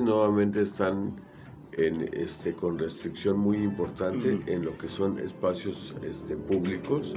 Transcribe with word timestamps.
nuevamente 0.00 0.62
están 0.62 1.14
en, 1.72 2.08
este, 2.12 2.54
con 2.54 2.78
restricción 2.78 3.38
muy 3.38 3.58
importante 3.58 4.40
en 4.46 4.64
lo 4.64 4.76
que 4.78 4.88
son 4.88 5.18
espacios 5.18 5.94
este, 6.02 6.36
públicos, 6.36 7.12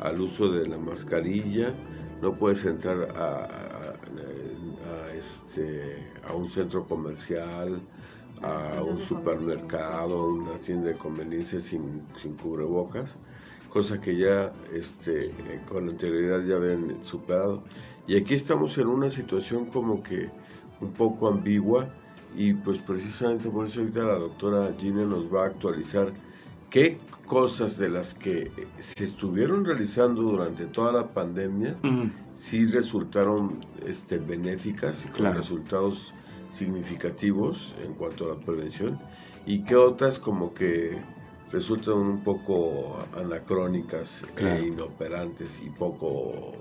al 0.00 0.20
uso 0.20 0.50
de 0.50 0.66
la 0.66 0.78
mascarilla, 0.78 1.72
no 2.22 2.34
puedes 2.34 2.64
entrar 2.64 3.08
a, 3.16 3.94
este, 5.16 5.96
a 6.26 6.34
un 6.34 6.48
centro 6.48 6.86
comercial, 6.86 7.80
a 8.42 8.82
un 8.82 8.98
supermercado, 8.98 10.18
a 10.18 10.26
una 10.28 10.58
tienda 10.58 10.88
de 10.88 10.96
conveniencia 10.96 11.60
sin, 11.60 12.02
sin 12.22 12.34
cubrebocas, 12.36 13.16
cosa 13.70 14.00
que 14.00 14.16
ya 14.16 14.52
este, 14.72 15.30
con 15.68 15.88
anterioridad 15.88 16.42
ya 16.44 16.56
habían 16.56 17.04
superado. 17.04 17.62
Y 18.06 18.16
aquí 18.16 18.34
estamos 18.34 18.76
en 18.78 18.86
una 18.86 19.10
situación 19.10 19.66
como 19.66 20.02
que 20.02 20.30
un 20.80 20.92
poco 20.92 21.28
ambigua 21.28 21.86
y 22.36 22.54
pues 22.54 22.78
precisamente 22.78 23.48
por 23.50 23.66
eso 23.66 23.80
ahorita 23.80 24.04
la 24.04 24.18
doctora 24.18 24.74
Gina 24.78 25.04
nos 25.04 25.32
va 25.32 25.44
a 25.44 25.46
actualizar 25.46 26.12
qué 26.70 26.98
cosas 27.26 27.76
de 27.76 27.88
las 27.88 28.14
que 28.14 28.50
se 28.78 29.04
estuvieron 29.04 29.64
realizando 29.64 30.22
durante 30.22 30.66
toda 30.66 30.92
la 30.92 31.08
pandemia 31.08 31.76
sí 32.36 32.66
resultaron 32.66 33.64
este, 33.86 34.18
benéficas 34.18 35.04
y 35.04 35.08
con 35.08 35.34
resultados 35.34 36.14
significativos 36.50 37.74
en 37.84 37.94
cuanto 37.94 38.24
a 38.24 38.34
la 38.34 38.40
prevención 38.40 38.98
y 39.46 39.62
qué 39.62 39.76
otras 39.76 40.18
como 40.18 40.54
que 40.54 40.98
resultan 41.52 41.94
un 41.94 42.22
poco 42.22 42.98
anacrónicas 43.16 44.22
e 44.36 44.66
inoperantes 44.66 45.60
y 45.64 45.70
poco 45.70 46.52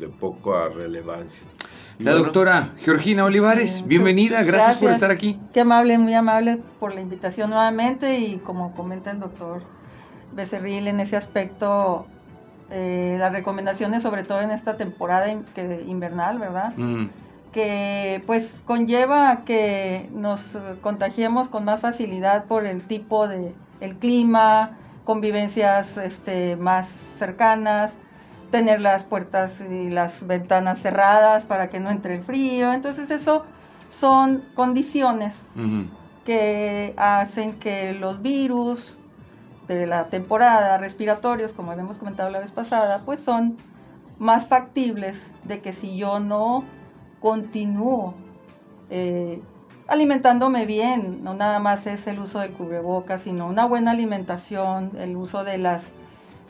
de 0.00 0.08
poca 0.08 0.68
relevancia. 0.70 1.46
La 1.98 2.14
doctora 2.14 2.70
Georgina 2.78 3.26
Olivares, 3.26 3.86
bienvenida, 3.86 4.42
gracias, 4.42 4.78
por 4.78 4.90
estar 4.90 5.10
aquí. 5.10 5.38
Qué 5.52 5.60
amable, 5.60 5.98
muy 5.98 6.14
amable 6.14 6.58
por 6.80 6.94
la 6.94 7.02
invitación 7.02 7.50
nuevamente 7.50 8.18
y 8.18 8.38
como 8.38 8.74
comenta 8.74 9.10
el 9.10 9.20
doctor 9.20 9.62
Becerril 10.32 10.88
en 10.88 11.00
ese 11.00 11.18
aspecto, 11.18 12.06
eh, 12.70 13.16
las 13.18 13.30
recomendaciones 13.32 14.02
sobre 14.02 14.22
todo 14.22 14.40
en 14.40 14.50
esta 14.50 14.78
temporada 14.78 15.30
invernal, 15.86 16.38
¿verdad? 16.38 16.72
Mm. 16.78 17.08
Que 17.52 18.22
pues 18.26 18.50
conlleva 18.64 19.44
que 19.44 20.08
nos 20.14 20.40
contagiemos 20.80 21.50
con 21.50 21.66
más 21.66 21.80
facilidad 21.80 22.44
por 22.44 22.64
el 22.64 22.80
tipo 22.80 23.28
de 23.28 23.52
el 23.82 23.96
clima, 23.96 24.78
convivencias 25.04 25.98
este, 25.98 26.56
más 26.56 26.88
cercanas, 27.18 27.92
tener 28.50 28.80
las 28.80 29.04
puertas 29.04 29.60
y 29.60 29.90
las 29.90 30.26
ventanas 30.26 30.80
cerradas 30.80 31.44
para 31.44 31.70
que 31.70 31.80
no 31.80 31.90
entre 31.90 32.16
el 32.16 32.22
frío. 32.22 32.72
Entonces 32.72 33.10
eso 33.10 33.44
son 33.90 34.44
condiciones 34.54 35.34
que 36.24 36.94
hacen 36.96 37.54
que 37.54 37.94
los 37.94 38.22
virus 38.22 38.98
de 39.68 39.86
la 39.86 40.06
temporada 40.06 40.78
respiratorios, 40.78 41.52
como 41.52 41.70
habíamos 41.70 41.98
comentado 41.98 42.30
la 42.30 42.40
vez 42.40 42.50
pasada, 42.50 43.02
pues 43.04 43.20
son 43.20 43.56
más 44.18 44.46
factibles 44.46 45.18
de 45.44 45.60
que 45.60 45.72
si 45.72 45.96
yo 45.96 46.20
no 46.20 46.64
continúo 47.20 48.14
eh, 48.90 49.40
alimentándome 49.86 50.66
bien, 50.66 51.22
no 51.24 51.34
nada 51.34 51.58
más 51.58 51.86
es 51.86 52.06
el 52.06 52.18
uso 52.18 52.40
del 52.40 52.52
cubrebocas, 52.52 53.22
sino 53.22 53.46
una 53.46 53.64
buena 53.66 53.92
alimentación, 53.92 54.92
el 54.98 55.16
uso 55.16 55.44
de 55.44 55.58
las 55.58 55.84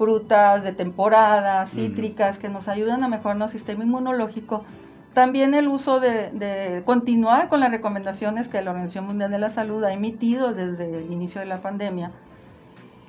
frutas 0.00 0.64
de 0.64 0.72
temporada, 0.72 1.66
cítricas, 1.66 2.38
que 2.38 2.48
nos 2.48 2.68
ayudan 2.68 3.04
a 3.04 3.08
mejorar 3.08 3.36
nuestro 3.36 3.58
sistema 3.58 3.84
inmunológico. 3.84 4.64
También 5.12 5.52
el 5.52 5.68
uso 5.68 6.00
de, 6.00 6.82
continuar 6.86 7.50
con 7.50 7.60
las 7.60 7.70
recomendaciones 7.70 8.48
que 8.48 8.62
la 8.62 8.70
Organización 8.70 9.04
Mundial 9.04 9.30
de 9.30 9.38
la 9.38 9.50
Salud 9.50 9.84
ha 9.84 9.92
emitido 9.92 10.54
desde 10.54 10.86
el 11.00 11.12
inicio 11.12 11.42
de 11.42 11.48
la 11.48 11.60
pandemia 11.60 12.12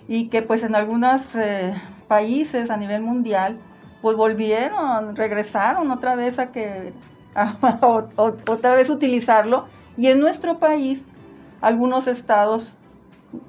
y 0.10 0.28
que 0.28 0.42
pues 0.42 0.64
en 0.64 0.76
algunos 0.76 1.34
eh, 1.38 1.74
países 2.10 2.70
a 2.70 2.76
nivel 2.76 3.04
mundial 3.04 3.58
pues 4.02 4.18
volvieron, 4.18 5.16
regresaron 5.16 5.92
otra 5.92 6.16
vez 6.16 6.40
a 6.40 6.48
que 6.48 6.92
otra 8.18 8.76
vez 8.76 8.90
utilizarlo 8.90 9.68
y 9.96 10.08
en 10.08 10.20
nuestro 10.20 10.60
país 10.60 11.06
algunos 11.62 12.08
estados 12.08 12.76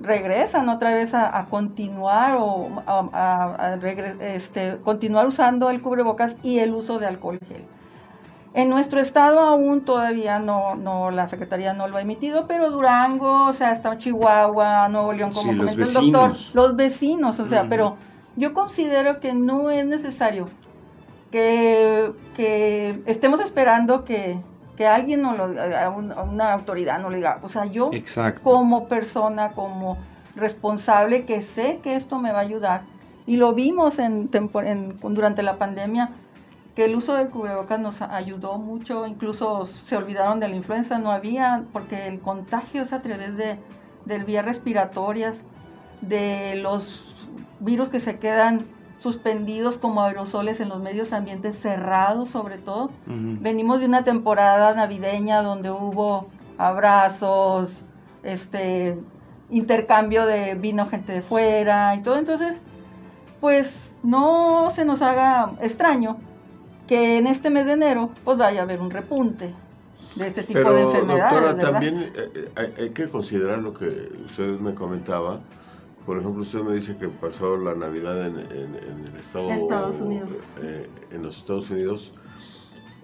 regresan 0.00 0.68
otra 0.68 0.94
vez 0.94 1.12
a, 1.14 1.46
continuar 1.50 2.36
o 2.38 2.82
a, 2.86 3.78
este, 4.20 4.78
continuar 4.82 5.26
usando 5.26 5.70
el 5.70 5.80
cubrebocas 5.82 6.36
y 6.42 6.58
el 6.58 6.72
uso 6.74 6.98
de 6.98 7.06
alcohol 7.06 7.38
gel. 7.46 7.64
En 8.54 8.68
nuestro 8.68 9.00
estado 9.00 9.40
aún 9.40 9.84
todavía 9.84 10.38
no, 10.38 10.74
no, 10.74 11.10
la 11.10 11.26
Secretaría 11.26 11.72
no 11.72 11.88
lo 11.88 11.96
ha 11.96 12.02
emitido, 12.02 12.46
pero 12.46 12.70
Durango, 12.70 13.46
o 13.46 13.52
sea, 13.54 13.72
está 13.72 13.96
Chihuahua, 13.96 14.88
Nuevo 14.88 15.12
León, 15.14 15.32
como 15.32 15.56
comentó 15.56 15.82
el 15.82 15.92
doctor, 15.92 16.32
los 16.52 16.76
vecinos, 16.76 17.40
o 17.40 17.46
sea, 17.46 17.66
pero 17.68 17.96
yo 18.36 18.52
considero 18.52 19.20
que 19.20 19.32
no 19.32 19.70
es 19.70 19.86
necesario 19.86 20.48
que, 21.30 22.12
que 22.36 23.02
estemos 23.06 23.40
esperando 23.40 24.04
que, 24.04 24.38
que 24.76 24.86
alguien 24.86 25.22
no 25.22 25.36
lo, 25.36 25.44
a, 25.60 25.88
una 25.90 26.52
autoridad 26.52 26.98
no 27.00 27.10
le 27.10 27.16
diga, 27.16 27.40
o 27.42 27.48
sea, 27.48 27.66
yo 27.66 27.90
como 28.42 28.88
persona, 28.88 29.52
como 29.52 29.98
responsable 30.34 31.24
que 31.24 31.42
sé 31.42 31.80
que 31.82 31.96
esto 31.96 32.18
me 32.18 32.32
va 32.32 32.38
a 32.38 32.42
ayudar, 32.42 32.82
y 33.26 33.36
lo 33.36 33.52
vimos 33.52 33.98
en, 33.98 34.30
durante 35.02 35.42
la 35.42 35.56
pandemia, 35.56 36.10
que 36.74 36.86
el 36.86 36.94
uso 36.94 37.14
del 37.14 37.28
cubrebocas 37.28 37.78
nos 37.78 38.00
ayudó 38.00 38.56
mucho, 38.58 39.06
incluso 39.06 39.66
se 39.66 39.96
olvidaron 39.96 40.40
de 40.40 40.48
la 40.48 40.56
influenza, 40.56 40.98
no 40.98 41.12
había, 41.12 41.64
porque 41.72 42.08
el 42.08 42.20
contagio 42.20 42.82
es 42.82 42.92
a 42.92 43.02
través 43.02 43.36
de, 43.36 43.58
de 44.06 44.18
vías 44.20 44.44
respiratorias, 44.44 45.42
de 46.00 46.56
los 46.56 47.04
virus 47.60 47.90
que 47.90 48.00
se 48.00 48.18
quedan 48.18 48.64
suspendidos 49.02 49.78
como 49.78 50.02
aerosoles 50.02 50.60
en 50.60 50.68
los 50.68 50.80
medios 50.80 51.12
ambientes 51.12 51.58
cerrados 51.58 52.28
sobre 52.28 52.58
todo. 52.58 52.90
Venimos 53.06 53.80
de 53.80 53.86
una 53.86 54.04
temporada 54.04 54.74
navideña 54.74 55.42
donde 55.42 55.70
hubo 55.70 56.28
abrazos, 56.58 57.82
este 58.22 58.96
intercambio 59.50 60.24
de 60.24 60.54
vino 60.54 60.86
gente 60.86 61.12
de 61.12 61.22
fuera 61.22 61.94
y 61.96 62.02
todo, 62.02 62.16
entonces 62.16 62.56
pues 63.40 63.92
no 64.02 64.70
se 64.70 64.84
nos 64.84 65.02
haga 65.02 65.52
extraño 65.60 66.16
que 66.86 67.18
en 67.18 67.26
este 67.26 67.50
mes 67.50 67.66
de 67.66 67.72
enero 67.72 68.10
pues 68.24 68.38
vaya 68.38 68.60
a 68.60 68.62
haber 68.62 68.80
un 68.80 68.90
repunte 68.90 69.52
de 70.14 70.26
este 70.28 70.42
tipo 70.42 70.72
de 70.72 70.82
enfermedades. 70.82 71.32
Doctora, 71.32 71.72
también 71.72 72.12
eh, 72.14 72.50
eh, 72.56 72.72
hay, 72.78 72.90
que 72.90 73.08
considerar 73.08 73.58
lo 73.58 73.74
que 73.74 74.12
usted 74.26 74.58
me 74.60 74.74
comentaba, 74.74 75.40
por 76.04 76.18
ejemplo, 76.18 76.42
usted 76.42 76.62
me 76.62 76.74
dice 76.74 76.96
que 76.96 77.08
pasó 77.08 77.56
la 77.56 77.74
Navidad 77.74 78.26
en, 78.26 78.38
el 78.38 79.16
estado, 79.18 79.50
Estados 79.50 80.00
Unidos. 80.00 80.30
Eh, 80.60 80.88
en 81.12 81.22
los 81.22 81.38
Estados 81.38 81.70
Unidos 81.70 82.12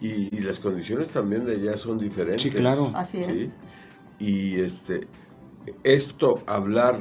y, 0.00 0.40
las 0.40 0.58
condiciones 0.58 1.08
también 1.08 1.44
de 1.44 1.52
allá 1.56 1.76
son 1.76 1.98
diferentes. 1.98 2.42
Sí, 2.42 2.50
claro. 2.50 2.92
Así 2.94 3.18
es. 3.18 3.48
Y 4.18 4.60
este, 4.60 5.06
esto, 5.84 6.42
hablar 6.46 7.00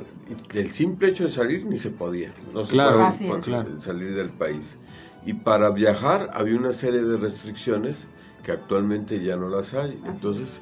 del 0.54 0.72
simple 0.72 1.10
hecho 1.10 1.26
de 1.26 1.30
salir, 1.30 1.66
ni 1.66 1.78
se 1.78 1.90
podía. 1.90 2.32
No 2.54 2.66
se 2.66 2.74
claro, 2.74 3.14
podía 3.28 3.66
salir 3.80 4.16
del 4.16 4.30
país. 4.30 4.78
Y 5.26 5.34
para 5.34 5.70
viajar 5.72 6.30
había 6.34 6.58
una 6.58 6.74
serie 6.74 7.04
de 7.04 7.18
restricciones 7.18 8.08
que 8.44 8.52
actualmente 8.52 9.24
ya 9.24 9.36
no 9.36 9.50
las 9.50 9.74
hay. 9.74 10.00
Entonces, 10.06 10.62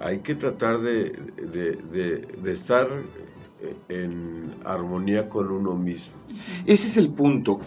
hay 0.00 0.20
que 0.20 0.34
tratar 0.34 0.80
de, 0.80 1.10
de, 1.36 2.18
de 2.42 2.52
estar 2.52 2.88
en 3.88 4.54
armonía 4.64 5.28
con 5.28 5.50
uno 5.50 5.74
mismo. 5.74 6.12
Ese 6.66 6.86
es 6.86 6.96
el 6.96 7.10
punto. 7.10 7.60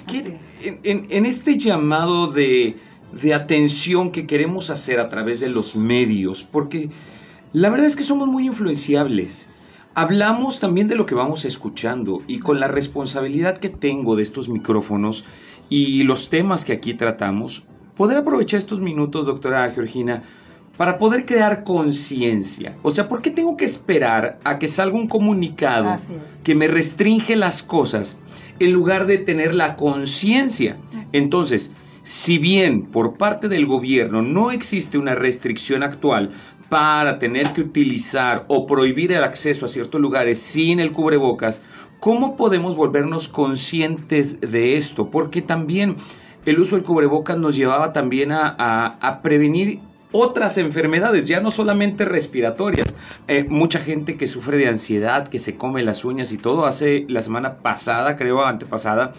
en, 0.64 1.26
este 1.26 1.58
llamado 1.58 2.28
de, 2.28 2.78
de, 3.22 3.34
atención 3.34 4.12
que 4.12 4.26
queremos 4.26 4.70
hacer 4.70 5.00
a 5.00 5.10
través 5.10 5.40
de 5.40 5.50
los 5.50 5.76
medios, 5.76 6.44
porque 6.44 6.90
la 7.54 7.70
verdad 7.70 7.88
es 7.88 7.96
que 7.96 8.04
somos 8.04 8.28
muy 8.28 8.46
influenciables. 8.46 9.50
Hablamos 9.94 10.60
también 10.60 10.88
de 10.88 10.96
lo 10.96 11.06
que 11.06 11.16
vamos 11.16 11.44
escuchando 11.44 12.22
y 12.26 12.40
con 12.40 12.62
la 12.62 12.70
responsabilidad 12.70 13.58
que 13.58 13.68
tengo 13.68 14.16
de 14.16 14.24
estos 14.24 14.48
micrófonos 14.48 15.26
y 15.68 16.04
los 16.04 16.30
temas 16.30 16.64
que 16.64 16.74
aquí 16.74 16.94
tratamos, 16.94 17.66
poder 17.98 18.18
aprovechar 18.18 18.60
estos 18.60 18.80
minutos, 18.80 19.26
doctora 19.26 19.70
Georgina, 19.72 20.24
para 20.78 20.98
poder 20.98 21.26
crear 21.26 21.64
conciencia. 21.64 22.76
O 22.82 22.94
sea, 22.94 23.08
¿por 23.08 23.22
qué 23.22 23.32
tengo 23.32 23.58
que 23.58 23.66
esperar 23.66 24.40
a 24.44 24.58
que 24.58 24.68
salga 24.68 24.98
un 24.98 25.08
comunicado 25.08 25.98
que 26.44 26.56
me 26.56 26.68
restringe 26.68 27.36
las 27.36 27.62
cosas 27.62 28.18
en 28.60 28.72
lugar 28.72 29.06
de 29.06 29.18
tener 29.18 29.54
la 29.54 29.76
conciencia? 29.76 30.78
Entonces, 31.12 31.72
si 32.04 32.38
bien 32.38 32.84
por 32.84 33.18
parte 33.18 33.48
del 33.48 33.66
gobierno 33.66 34.22
no 34.22 34.52
existe 34.52 34.98
una 34.98 35.14
restricción 35.14 35.84
actual 35.84 36.32
para 36.70 37.20
tener 37.20 37.52
que 37.54 37.62
utilizar 37.62 38.46
o 38.48 38.66
prohibir 38.66 39.12
el 39.12 39.24
acceso 39.24 39.66
a 39.66 39.70
ciertos 39.70 40.00
lugares 40.00 40.40
sin 40.40 40.80
el 40.80 40.94
cubrebocas, 40.94 41.62
¿cómo 42.00 42.38
podemos 42.38 42.76
volvernos 42.76 43.28
conscientes 43.28 44.40
de 44.40 44.78
esto? 44.78 45.12
Porque 45.12 45.42
también 45.42 45.98
el 46.46 46.60
uso 46.60 46.76
del 46.76 46.86
cubrebocas 46.86 47.38
nos 47.38 47.56
llevaba 47.56 47.94
también 47.94 48.32
a, 48.32 48.98
a 49.00 49.22
prevenir 49.22 49.82
otras 50.12 50.58
enfermedades, 50.58 51.26
ya 51.26 51.40
no 51.40 51.52
solamente 51.52 52.06
respiratorias. 52.06 52.96
Eh, 53.28 53.46
mucha 53.48 53.80
gente 53.80 54.18
que 54.18 54.28
sufre 54.28 54.58
de 54.58 54.68
ansiedad, 54.68 55.28
que 55.28 55.40
se 55.40 55.56
come 55.56 55.84
las 55.84 56.06
uñas 56.06 56.32
y 56.32 56.38
todo, 56.38 56.66
hace 56.66 57.06
la 57.08 57.22
semana 57.22 57.58
pasada, 57.58 58.18
creo, 58.18 58.46
antepasada, 58.46 59.14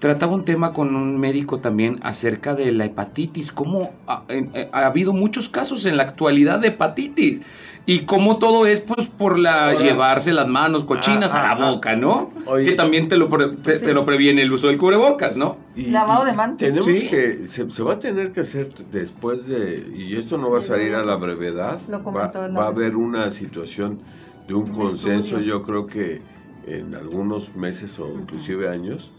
trataba 0.00 0.32
un 0.32 0.44
tema 0.44 0.72
con 0.72 0.96
un 0.96 1.20
médico 1.20 1.60
también 1.60 2.00
acerca 2.02 2.54
de 2.54 2.72
la 2.72 2.86
hepatitis, 2.86 3.52
cómo 3.52 3.92
ha, 4.06 4.24
ha 4.72 4.86
habido 4.86 5.12
muchos 5.12 5.48
casos 5.48 5.86
en 5.86 5.96
la 5.96 6.02
actualidad 6.02 6.58
de 6.58 6.68
hepatitis. 6.68 7.42
Y 7.86 8.00
cómo 8.00 8.38
todo 8.38 8.66
es 8.66 8.82
pues 8.82 9.08
por 9.08 9.38
la 9.38 9.74
llevarse 9.74 10.32
las 10.32 10.46
manos 10.46 10.84
cochinas 10.84 11.34
a 11.34 11.42
la 11.42 11.50
ah, 11.52 11.58
ah, 11.58 11.70
boca, 11.70 11.96
¿no? 11.96 12.30
que 12.62 12.72
también 12.72 13.08
te 13.08 13.16
lo, 13.16 13.28
te, 13.28 13.94
lo 13.94 14.04
previene 14.04 14.42
el 14.42 14.52
uso 14.52 14.68
del 14.68 14.78
cubrebocas, 14.78 15.36
¿no? 15.36 15.56
Y, 15.74 15.86
Lavado 15.86 16.24
de 16.24 16.32
manos. 16.32 16.58
Tenemos 16.58 16.86
que, 16.86 17.46
se, 17.46 17.82
va 17.82 17.94
a 17.94 17.98
tener 17.98 18.32
que 18.32 18.40
hacer 18.40 18.72
después 18.92 19.48
de, 19.48 19.92
y 19.96 20.14
esto 20.14 20.36
no 20.36 20.50
va 20.50 20.58
a 20.58 20.60
salir 20.60 20.94
a 20.94 21.04
la 21.04 21.16
brevedad, 21.16 21.80
va, 21.90 22.30
va, 22.48 22.64
a 22.64 22.68
haber 22.68 22.96
una 22.96 23.30
situación 23.30 23.98
de 24.46 24.54
un, 24.54 24.68
consenso, 24.68 25.40
yo 25.40 25.62
creo 25.62 25.86
que 25.86 26.20
en 26.66 26.94
algunos 26.94 27.56
meses 27.56 27.98
o 27.98 28.08
inclusive 28.08 28.68
años, 28.68 29.10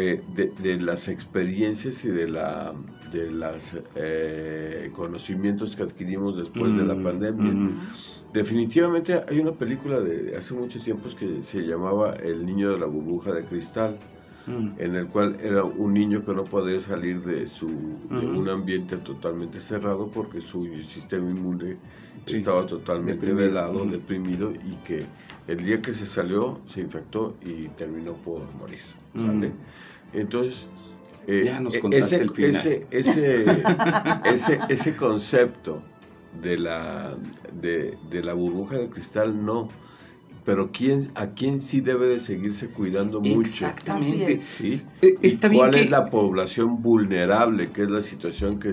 eh, 0.00 0.22
de, 0.62 0.76
las 0.78 1.08
experiencias 1.08 2.04
y 2.04 2.10
de 2.10 2.28
la 2.28 2.72
de 3.10 3.32
los 3.32 3.76
eh, 3.96 4.92
conocimientos 4.94 5.74
que 5.74 5.82
adquirimos 5.82 6.36
después 6.36 6.72
de 6.76 6.84
la 6.84 6.94
mm, 6.94 7.02
pandemia. 7.02 7.72
Definitivamente 8.32 9.20
hay 9.28 9.40
una 9.40 9.50
película 9.50 9.98
de 9.98 10.36
hace 10.36 10.54
muchos 10.54 10.84
tiempos 10.84 11.16
que 11.16 11.42
se 11.42 11.62
llamaba 11.62 12.12
El 12.12 12.46
niño 12.46 12.70
de 12.70 12.78
la 12.78 12.86
burbuja 12.86 13.32
de 13.32 13.42
cristal, 13.42 13.98
mm. 14.46 14.68
en 14.78 14.94
el 14.94 15.08
cual 15.08 15.36
era 15.42 15.64
un 15.64 15.94
niño 15.94 16.24
que 16.24 16.32
no 16.32 16.44
podía 16.44 16.80
salir 16.80 17.20
de, 17.24 17.48
su, 17.48 17.66
un 17.66 18.48
ambiente 18.48 18.98
totalmente 18.98 19.58
cerrado 19.60 20.08
porque 20.14 20.40
su 20.40 20.64
sistema 20.84 21.28
inmune 21.28 21.76
estaba 22.24 22.64
totalmente 22.66 23.32
velado, 23.32 23.84
deprimido 23.84 24.52
y 24.52 24.76
que 24.86 25.06
el 25.48 25.64
día 25.64 25.82
que 25.82 25.92
se 25.92 26.06
salió 26.06 26.60
se 26.66 26.82
infectó 26.82 27.34
y 27.42 27.66
terminó 27.70 28.12
por 28.12 28.42
morir. 28.54 28.97
Entonces, 30.12 30.68
eh, 31.26 31.54
ese, 31.90 32.86
Ese, 32.90 34.58
ese, 34.68 34.96
concepto 34.96 35.82
de 36.40 36.56
la, 36.58 37.16
de, 37.60 37.98
la 38.22 38.32
burbuja 38.32 38.78
de 38.78 38.88
cristal 38.88 39.44
no 39.44 39.68
pero 40.48 40.70
quién, 40.72 41.10
a 41.14 41.26
quién 41.26 41.60
sí 41.60 41.82
debe 41.82 42.08
de 42.08 42.18
seguirse 42.18 42.68
cuidando 42.70 43.20
mucho. 43.20 43.40
Exactamente. 43.40 44.40
Eh, 44.62 45.38
¿Cuál 45.52 45.74
es 45.74 45.90
la 45.90 46.08
población 46.08 46.80
vulnerable? 46.80 47.70
que 47.70 47.82
es 47.82 47.90
la 47.90 48.00
situación 48.00 48.58
que, 48.58 48.72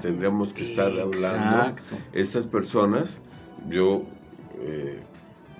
tendríamos 0.00 0.52
que 0.52 0.70
estar 0.70 0.92
hablando? 0.92 1.82
Estas 2.12 2.46
personas, 2.46 3.20
yo, 3.68 4.04
eh, 4.60 5.00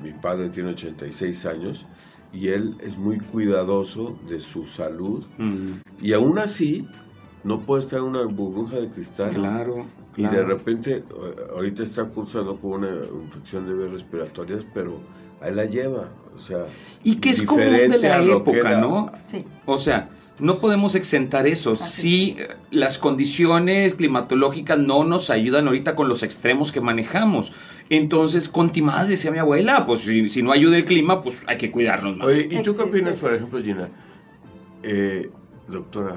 mi 0.01 0.13
padre 0.13 0.51
tiene 0.51 0.71
86 0.71 1.47
años, 1.47 1.85
y 2.33 2.49
él 2.49 2.77
es 2.81 2.99
muy 2.99 3.19
cuidadoso 3.19 4.19
de 4.29 4.41
su 4.41 4.67
salud 4.67 5.25
y 6.01 6.13
aún 6.13 6.39
así 6.39 6.87
no 7.45 7.61
puede 7.61 7.83
estar 7.83 8.01
en 8.01 8.07
una 8.07 8.25
burbuja 8.25 8.77
de 8.77 8.89
cristal. 8.89 9.31
Claro. 9.31 9.87
Y 10.17 10.23
de 10.23 10.43
repente, 10.43 11.05
ahorita 11.53 11.83
está 11.83 12.05
cursando 12.05 12.57
con 12.57 12.83
una 12.83 12.89
infección 13.23 13.67
de 13.67 13.75
vías 13.75 13.93
respiratorias, 13.93 14.65
pero 14.75 14.99
ahí 15.41 15.55
la 15.55 15.65
lleva. 15.65 16.09
O 16.37 16.41
sea, 16.41 16.67
y 17.03 17.17
que 17.17 17.31
es 17.31 17.43
como 17.43 17.61
de 17.61 17.89
la 17.99 18.23
época, 18.23 18.77
¿no? 18.77 19.11
Sí. 19.31 19.45
O 19.65 19.79
sea, 19.79 20.09
no 20.39 20.59
podemos 20.59 20.95
exentar 20.95 21.47
eso. 21.47 21.77
Si 21.77 22.37
eh, 22.39 22.49
las 22.71 22.99
condiciones 22.99 23.95
climatológicas 23.95 24.79
no 24.79 25.05
nos 25.05 25.31
ayudan 25.31 25.67
ahorita 25.67 25.97
con 25.97 26.09
los 26.09 26.23
extremos 26.23 26.73
que 26.73 26.81
manejamos. 26.81 27.53
Entonces, 27.89 28.49
contimadas, 28.49 29.09
decía 29.09 29.31
mi 29.31 29.39
abuela, 29.39 29.87
pues 29.87 30.01
si, 30.01 30.43
no 30.43 30.53
ayuda 30.53 30.77
el 30.77 30.85
clima, 30.85 31.23
pues 31.23 31.43
hay 31.47 31.57
que 31.57 31.71
cuidarnos 31.71 32.17
más. 32.17 32.27
Oye, 32.27 32.49
¿y 32.51 32.63
tú 32.63 32.77
qué 32.77 32.83
opinas, 32.83 33.15
por 33.15 33.33
ejemplo, 33.33 33.63
Gina? 33.63 33.89
Eh, 34.83 35.31
doctora. 35.69 36.17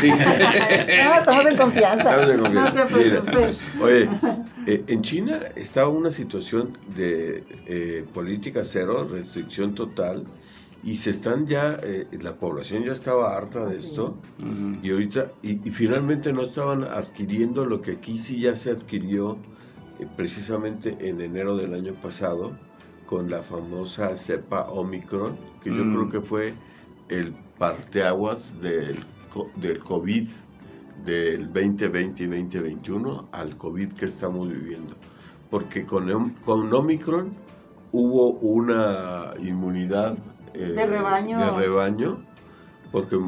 Sí. 0.00 0.10
estamos 1.18 1.46
en 1.46 1.56
confianza. 1.56 2.10
Estamos 2.10 2.30
en 2.30 2.40
confianza. 2.40 3.38
oye, 3.80 4.08
eh, 4.66 4.84
en 4.86 5.02
China 5.02 5.40
está 5.54 5.88
una 5.88 6.10
situación 6.10 6.78
de 6.96 8.04
política 8.14 8.62
cero, 8.64 9.06
restricción 9.10 9.74
total 9.74 10.26
y 10.86 10.94
se 10.94 11.10
están 11.10 11.48
ya, 11.48 11.80
eh, 11.82 12.06
la 12.22 12.36
población 12.36 12.84
ya 12.84 12.92
estaba 12.92 13.36
harta 13.36 13.66
de 13.66 13.78
esto 13.78 14.16
y 14.82 14.92
ahorita, 14.92 15.32
y, 15.42 15.56
finalmente 15.70 16.32
no 16.32 16.42
estaban 16.42 16.84
adquiriendo 16.84 17.64
lo 17.64 17.82
que 17.82 17.92
aquí 17.92 18.16
sí 18.16 18.38
ya 18.40 18.54
se 18.54 18.70
adquirió 18.70 19.36
eh, 19.98 20.06
precisamente 20.16 20.96
en 21.00 21.20
enero 21.20 21.56
del 21.56 21.74
año 21.74 21.92
pasado 21.94 22.52
con 23.06 23.28
la 23.28 23.42
famosa 23.42 24.16
cepa 24.16 24.70
Omicron, 24.70 25.36
que 25.60 25.70
yo 25.70 25.82
creo 25.82 26.08
que 26.08 26.20
fue 26.20 26.54
el 27.08 27.34
parteaguas 27.58 28.52
del, 28.60 28.98
del 29.56 29.78
COVID 29.80 30.28
del 31.04 31.52
2020 31.52 32.22
y 32.22 32.26
2021 32.26 33.28
al 33.32 33.56
COVID 33.56 33.92
que 33.92 34.06
estamos 34.06 34.48
viviendo. 34.48 34.94
Porque 35.50 35.84
con, 35.84 36.30
con 36.44 36.72
Omicron 36.72 37.30
hubo 37.92 38.30
una 38.40 39.32
inmunidad 39.40 40.16
eh, 40.54 40.72
de 40.72 40.86
rebaño. 40.86 41.38
De 41.38 41.50
rebaño, 41.52 42.16
porque 42.90 43.18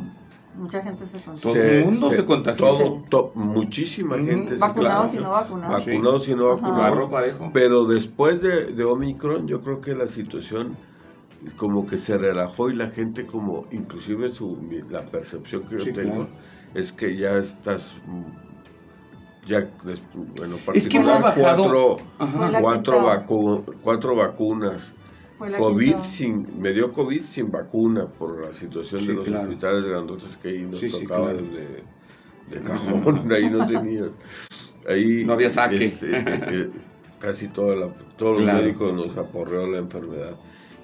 mucha 0.57 0.83
gente 0.83 1.07
se 1.07 1.21
contagió. 1.21 1.53
Todo 1.53 1.63
el 1.63 1.85
mundo 1.85 2.11
se, 2.11 2.25
contagió. 2.25 3.03
muchísima 3.35 4.17
gente 4.17 4.55
se 4.55 4.61
Vacunados 4.61 5.15
y 5.15 5.19
no 5.19 5.31
vacunados. 5.31 5.87
Vacunados 5.87 6.29
y 6.29 6.35
no 6.35 6.49
vacunados. 6.49 7.11
Pero 7.53 7.85
después 7.85 8.43
de, 8.43 8.67
de, 8.73 8.85
Omicron, 8.85 9.47
yo 9.47 9.61
creo 9.61 9.81
que 9.81 9.95
la 9.95 10.09
situación 10.09 10.77
como 11.57 11.87
que 11.87 11.97
se 11.97 12.19
relajó 12.19 12.71
y 12.71 12.75
la 12.75 12.91
gente 12.91 13.27
como, 13.27 13.67
inclusive 13.71 14.31
su, 14.31 14.59
la 14.91 15.05
percepción 15.05 15.65
que 15.65 15.79
yo 15.79 15.93
tengo, 15.93 16.29
es 16.75 16.93
que 16.93 17.17
ya 17.17 17.39
estás 17.39 17.95
ya 19.49 19.67
bueno 20.37 20.59
es 20.75 20.89
que 20.89 20.99
hemos 20.99 21.21
bajado. 21.21 21.65
cuatro, 21.65 22.61
cuatro, 22.61 23.03
vacu, 23.03 23.65
cuatro 23.83 24.15
vacunas. 24.15 24.93
COVID 25.39 25.99
sin, 26.03 26.61
me 26.61 26.73
dio 26.73 26.93
COVID 26.93 27.23
sin 27.23 27.51
vacuna 27.51 28.07
por 28.07 28.45
la 28.45 28.53
situación 28.53 29.07
de 29.07 29.15
los 29.15 29.29
hospitales 29.29 29.85
grandotes 29.85 30.37
que 30.37 30.49
ahí 30.49 30.63
nos 30.63 30.81
tocaba 30.81 31.33
de, 31.33 31.85
de, 32.51 32.61
cajón, 32.63 33.31
ahí 33.33 33.49
no 33.49 33.65
tenías. 33.67 34.09
Ahí, 34.89 35.25
no 35.25 35.35
había 35.35 35.49
saque. 35.49 35.77
Este, 35.77 36.11
eh, 36.11 36.25
eh, 36.27 36.71
casi 37.21 37.49
toda 37.49 37.77
la, 37.77 37.89
todos 38.17 38.41
los 38.41 38.53
médicos 38.53 38.93
nos 38.93 39.17
aporreó 39.17 39.69
la 39.69 39.79
enfermedad. 39.79 40.37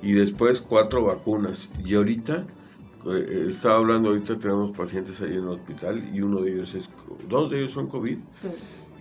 Y 0.04 0.12
después 0.12 0.60
cuatro 0.60 1.04
vacunas. 1.04 1.68
Y 1.84 1.94
ahorita, 1.94 2.44
eh, 3.06 3.46
estaba 3.48 3.76
hablando, 3.76 4.10
ahorita 4.10 4.38
tenemos 4.38 4.76
pacientes 4.76 5.20
ahí 5.22 5.32
en 5.32 5.44
el 5.44 5.48
hospital 5.48 6.10
y 6.14 6.20
uno 6.20 6.42
de 6.42 6.52
ellos 6.52 6.74
es, 6.74 6.88
dos 7.28 7.50
de 7.50 7.60
ellos 7.60 7.72
son 7.72 7.88
COVID. 7.88 8.18
Sí 8.40 8.48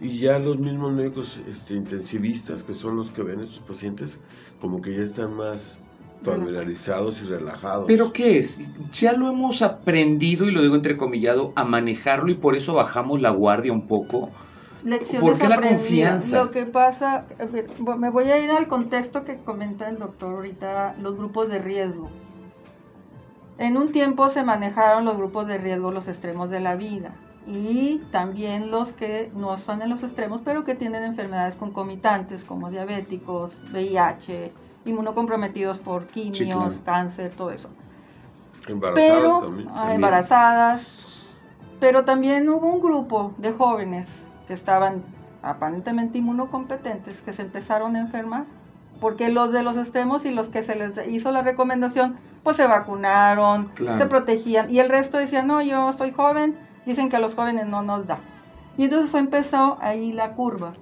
y 0.04 0.18
ya 0.20 0.38
los 0.38 0.60
mismos 0.60 0.92
médicos 0.92 1.40
este, 1.48 1.76
intensivistas, 1.76 2.62
que 2.62 2.74
son 2.74 2.98
los 2.98 3.10
que 3.12 3.24
ven 3.24 3.40
a 3.40 3.44
estos 3.44 3.60
pacientes, 3.60 4.20
como 4.60 4.82
que 4.82 4.96
ya 4.96 5.02
están 5.02 5.36
más 5.36 5.78
familiarizados 6.24 7.22
y 7.22 7.26
relajados. 7.26 7.86
¿Pero 7.88 8.12
qué 8.12 8.38
es? 8.38 8.62
Ya 8.92 9.14
lo 9.14 9.30
hemos 9.30 9.62
aprendido, 9.62 10.46
y 10.46 10.52
lo 10.52 10.62
digo 10.62 10.76
entrecomillado, 10.76 11.54
a 11.56 11.64
manejarlo 11.64 12.32
y 12.32 12.36
por 12.36 12.56
eso 12.56 12.74
bajamos 12.74 13.22
la 13.22 13.32
guardia 13.32 13.72
un 13.72 13.88
poco. 13.88 14.30
¿Por 15.20 15.38
qué 15.38 15.48
la 15.48 15.62
confianza? 15.62 16.44
Lo 16.44 16.52
que 16.52 16.66
pasa, 16.66 17.26
me 17.98 18.10
voy 18.10 18.30
a 18.30 18.38
ir 18.38 18.52
al 18.52 18.68
contexto 18.68 19.24
que 19.24 19.38
comenta 19.38 19.88
el 19.90 19.98
doctor 19.98 20.36
ahorita, 20.36 20.96
los 21.00 21.16
grupos 21.18 21.50
de 21.50 21.60
riesgo. 21.60 22.10
En 23.58 23.78
un 23.78 23.92
tiempo 23.92 24.30
se 24.30 24.44
manejaron 24.44 25.06
los 25.06 25.16
grupos 25.18 25.48
de 25.48 25.58
riesgo 25.58 25.92
los 25.92 26.08
extremos 26.08 26.50
de 26.50 26.60
la 26.60 26.76
vida 26.76 27.16
y 27.48 28.00
también 28.12 28.72
los 28.72 28.94
que 28.94 29.32
no 29.36 29.54
están 29.54 29.82
en 29.82 29.90
los 29.90 30.04
extremos, 30.04 30.42
pero 30.44 30.64
que 30.64 30.76
tienen 30.76 31.04
enfermedades 31.04 31.56
concomitantes 31.56 32.44
como 32.44 32.70
diabéticos, 32.70 33.56
VIH, 33.72 34.52
inmunocomprometidos 34.86 35.80
por 35.80 36.08
quimios, 36.08 36.80
cáncer, 36.84 37.32
todo 37.36 37.52
eso. 37.52 37.70
Embarazadas 38.68 39.16
pero, 39.16 39.40
también. 39.40 39.70
Ah, 39.74 39.94
embarazadas. 39.94 41.30
Pero 41.80 42.06
también 42.06 42.50
hubo 42.50 42.68
un 42.68 42.82
grupo 42.82 43.34
de 43.38 43.52
jóvenes 43.52 44.08
que 44.48 44.54
estaban 44.54 45.04
aparentemente 45.42 46.18
inmunocompetentes 46.18 47.22
que 47.22 47.34
se 47.34 47.42
empezaron 47.42 47.96
a 47.96 48.00
enfermar 48.00 48.46
porque 49.00 49.30
los 49.30 49.52
de 49.52 49.64
los 49.64 49.76
extremos 49.76 50.26
y 50.26 50.32
los 50.32 50.48
que 50.48 50.64
se 50.64 50.76
les 50.76 50.92
hizo 51.08 51.32
la 51.32 51.42
recomendación, 51.42 52.18
pues 52.44 52.56
se 52.56 52.68
vacunaron, 52.68 53.72
se 53.98 54.06
protegían 54.06 54.72
y 54.72 54.80
el 54.80 54.90
resto 54.90 55.18
decían, 55.18 55.48
no, 55.48 55.62
yo 55.62 55.92
soy 55.92 56.12
joven, 56.12 56.56
Dicen 56.86 57.10
que 57.10 57.16
a 57.16 57.20
los 57.20 57.36
jóvenes 57.36 57.68
no 57.68 57.82
nos 57.82 58.08
da. 58.08 58.18
Y 58.78 58.86
entonces 58.86 59.10
fue 59.10 59.20
empezó 59.20 59.78
ahí 59.82 60.12
la 60.12 60.34
curva 60.34 60.74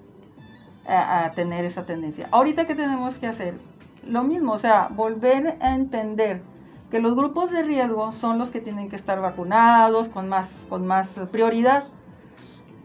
a, 0.88 1.32
tener 1.36 1.65
esa 1.65 1.86
tendencia. 1.86 2.27
Ahorita, 2.32 2.65
¿qué 2.65 2.75
tenemos 2.75 3.18
que 3.18 3.27
hacer? 3.27 3.60
Lo 4.08 4.24
mismo, 4.24 4.53
o 4.53 4.60
sea, 4.60 4.88
volver 4.89 5.58
a 5.62 5.75
entender 5.75 6.41
que 6.89 7.00
los 7.00 7.15
grupos 7.15 7.51
de 7.51 7.63
riesgo 7.63 8.12
son 8.12 8.39
los 8.39 8.50
que 8.50 8.62
tienen 8.62 8.89
que 8.89 8.96
estar 8.96 9.22
vacunados 9.22 10.10
con 10.10 10.27
más, 10.27 10.50
con 10.70 10.88
más 10.88 11.08
prioridad. 11.32 11.84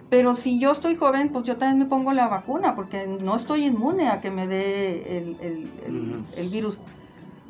Pero 0.09 0.35
si 0.35 0.61
yo 0.61 0.71
estoy 0.71 0.95
joven, 0.95 1.31
pues 1.31 1.45
yo 1.45 1.57
también 1.57 1.79
me 1.79 1.87
pongo 1.87 2.13
la 2.13 2.29
vacuna, 2.29 2.75
porque 2.77 3.07
no 3.07 3.35
estoy 3.35 3.65
inmune 3.65 4.09
a 4.09 4.21
que 4.21 4.31
me 4.31 4.47
dé 4.47 5.19
el, 5.19 6.49
virus. 6.51 6.79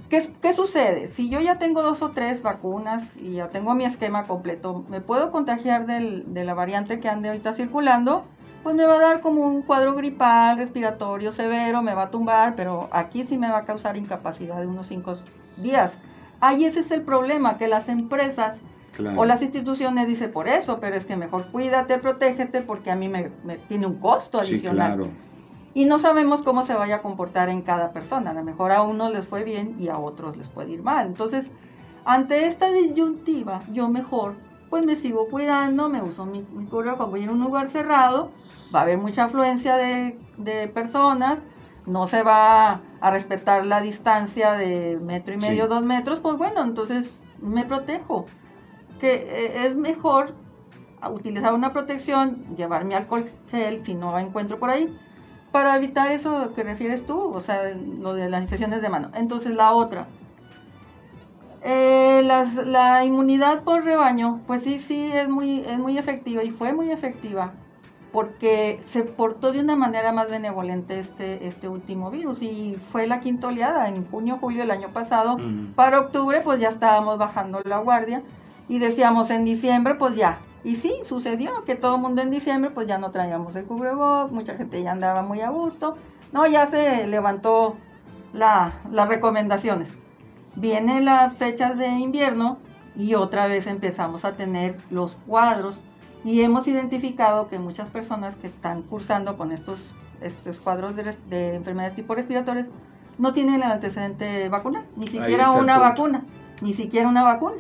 ¿Qué, 0.09 0.31
¿Qué, 0.41 0.53
sucede? 0.53 1.09
Si 1.09 1.29
yo 1.29 1.41
ya 1.41 1.59
tengo 1.59 1.83
dos 1.83 2.01
o 2.01 2.13
tres 2.13 2.41
vacunas 2.41 3.15
y 3.17 3.33
ya 3.33 3.49
tengo 3.49 3.75
mi 3.75 3.85
esquema 3.85 4.25
completo, 4.25 4.85
¿me 4.89 5.01
puedo 5.01 5.31
contagiar 5.31 5.87
del, 5.87 6.33
de 6.33 6.45
la 6.45 6.55
variante 6.55 7.01
que 7.01 7.09
ande 7.09 7.29
ahorita 7.29 7.53
circulando? 7.53 8.25
Pues 8.63 8.75
me 8.75 8.87
va 8.87 8.95
a 8.95 9.01
dar 9.01 9.21
como 9.21 9.43
un 9.43 9.63
cuadro 9.63 9.95
gripal, 9.95 10.57
respiratorio 10.57 11.33
severo, 11.33 11.83
me 11.83 11.95
va 11.95 12.05
a 12.05 12.11
tumbar, 12.11 12.57
pero 12.57 12.89
aquí 12.91 13.27
sí 13.27 13.37
me 13.37 13.51
va 13.51 13.59
a 13.59 13.65
causar 13.65 13.97
incapacidad 13.97 14.61
de 14.61 14.67
unos 14.67 14.87
cinco 14.87 15.17
días. 15.57 15.99
Ahí 16.41 16.65
ese 16.65 16.81
es 16.81 16.91
el 16.91 17.03
problema, 17.03 17.59
que 17.59 17.69
las 17.69 17.89
empresas 17.89 18.57
o 19.17 19.25
las 19.25 19.43
instituciones 19.43 20.07
dicen 20.07 20.33
por 20.33 20.49
eso, 20.49 20.79
pero 20.81 20.97
es 20.97 21.05
que 21.05 21.17
mejor 21.17 21.47
cuídate, 21.51 21.99
protégete, 21.99 22.63
porque 22.63 22.91
a 22.91 22.97
mí 22.97 23.09
me, 23.09 23.31
tiene 23.69 23.87
un 23.87 23.99
costo 23.99 24.39
adicional. 24.39 25.09
Y 25.75 25.85
no 25.85 25.99
sabemos 25.99 26.43
cómo 26.43 26.65
se 26.65 26.73
vaya 26.73 26.97
a 26.97 27.03
comportar 27.03 27.51
en 27.51 27.61
cada 27.61 27.93
persona. 27.93 28.31
A 28.31 28.35
lo 28.35 28.43
mejor 28.43 28.73
a 28.73 28.83
unos 28.83 29.13
les 29.13 29.27
fue 29.27 29.45
bien 29.45 29.77
y 29.79 29.89
a 29.89 29.99
otros 29.99 30.37
les 30.39 30.49
puede 30.49 30.73
ir 30.73 30.83
mal. 30.83 31.07
Entonces, 31.07 31.51
ante 32.07 32.47
esta 32.47 32.73
disyuntiva, 32.73 33.61
yo 33.73 33.91
mejor, 33.91 34.37
pues 34.71 34.87
me 34.87 34.97
sigo 34.97 35.29
cuidando, 35.29 35.91
me 35.91 36.01
uso 36.03 36.25
mi, 36.25 36.47
mi 36.55 36.65
cuando 36.67 37.09
voy 37.09 37.25
en 37.25 37.31
un 37.31 37.41
lugar 37.41 37.69
cerrado, 37.69 38.31
va 38.75 38.81
a 38.81 38.83
haber 38.85 38.97
mucha 38.97 39.25
afluencia 39.25 39.77
de, 39.77 40.19
de 40.39 40.69
personas, 40.69 41.41
no 41.85 42.07
se 42.07 42.23
va 42.23 42.81
a 43.01 43.11
respetar 43.11 43.67
la 43.67 43.81
distancia 43.81 44.53
de 44.53 44.99
metro 45.03 45.35
y 45.35 45.37
medio, 45.37 45.69
dos 45.69 45.85
metros, 45.85 46.21
pues 46.21 46.37
bueno, 46.37 46.63
entonces 46.65 47.19
me 47.41 47.65
protejo 47.65 48.27
que 49.01 49.15
eh, 49.15 49.67
es 49.67 49.77
mejor 49.77 50.35
utilizar 51.13 51.55
una 51.55 51.73
protección, 51.73 52.57
llevar 52.57 52.85
mi 52.85 52.95
alcohol 52.95 53.31
gel 53.51 53.85
si 53.85 53.95
no 53.95 54.19
encuentro 54.19 54.59
por 54.59 54.71
ahí, 54.71 54.95
para 55.53 55.77
evitar 55.77 56.11
eso 56.11 56.53
que 56.55 56.63
refieres 56.63 57.07
tú, 57.07 57.19
o 57.19 57.41
sea, 57.41 57.63
lo 58.01 58.15
de 58.15 58.29
las 58.29 58.43
infecciones 58.43 58.83
de 58.83 58.89
mano. 58.89 59.11
Entonces 59.15 59.55
la 59.55 59.73
otra, 59.73 60.09
eh, 61.63 62.23
la 62.65 63.05
inmunidad 63.05 63.63
por 63.63 63.85
rebaño, 63.85 64.41
pues 64.47 64.63
sí, 64.63 64.79
sí, 64.79 65.11
es 65.13 65.29
muy, 65.29 65.61
es 65.61 65.79
muy 65.79 65.99
efectiva 65.99 66.45
y 66.45 66.51
fue 66.51 66.73
muy 66.73 66.91
efectiva 66.91 67.53
porque 68.13 68.81
se 68.87 69.03
portó 69.03 69.53
de 69.53 69.61
una 69.61 69.77
manera 69.77 70.11
más 70.11 70.31
benevolente 70.31 70.99
este, 70.99 71.47
este 71.47 71.69
último 71.69 72.11
virus 72.11 72.41
y 72.41 72.79
fue 72.91 73.07
la 73.07 73.21
quinta 73.21 73.49
oleada 73.49 73.89
en 73.89 74.07
junio, 74.07 74.39
julio 74.41 74.61
del 74.61 74.71
año 74.71 74.89
pasado. 74.89 75.37
Para 75.75 76.01
octubre 76.01 76.41
pues 76.43 76.59
ya 76.59 76.69
estábamos 76.69 77.19
bajando 77.19 77.61
la 77.65 77.79
guardia 77.79 78.23
y 78.69 78.79
decíamos 78.79 79.31
en 79.31 79.45
diciembre, 79.45 79.95
pues 79.95 80.17
ya. 80.17 80.39
Y 80.65 80.77
sí, 80.77 80.95
sucedió 81.05 81.65
que 81.65 81.77
todo 81.77 81.97
el 81.97 82.01
mundo 82.01 82.23
en 82.23 82.31
diciembre, 82.31 82.71
pues 82.71 82.89
ya 82.89 82.99
no 82.99 83.13
traíamos 83.13 83.55
el 83.55 83.65
cubrebocas, 83.65 84.33
mucha 84.33 84.57
gente 84.57 84.83
ya 84.83 84.93
andaba 84.93 85.23
muy 85.23 85.41
a 85.41 85.51
gusto. 85.51 85.95
No, 86.33 86.47
ya 86.47 86.67
se 86.67 87.07
levantó 87.07 87.77
la, 88.33 88.73
las 88.91 89.09
recomendaciones. 89.09 89.89
Vienen 90.57 91.05
las 91.05 91.35
fechas 91.35 91.79
de 91.79 91.89
invierno 91.89 92.59
y 92.97 93.15
otra 93.15 93.47
vez 93.47 93.67
empezamos 93.67 94.25
a 94.25 94.37
tener 94.37 94.77
los 94.91 95.15
cuadros 95.27 95.79
y 96.25 96.43
hemos 96.43 96.67
identificado 96.67 97.49
que 97.49 97.59
muchas 97.59 97.89
personas 97.91 98.35
que 98.35 98.49
están 98.49 98.83
cursando 98.83 99.37
con 99.37 99.53
estos, 99.53 99.95
estos 100.21 100.59
cuadros 100.59 100.97
de, 100.97 101.17
de 101.29 101.55
enfermedades 101.55 101.95
tipo 101.95 102.15
respiratorias 102.15 102.67
no 103.19 103.33
tienen 103.33 103.57
el 103.57 103.71
antecedente 103.71 104.49
vacuna, 104.49 104.85
ni 104.97 105.07
siquiera 105.07 105.53
una 105.53 105.79
vacuna, 105.79 106.25
ni 106.61 106.75
siquiera 106.75 107.09
una 107.09 107.23
vacuna 107.23 107.55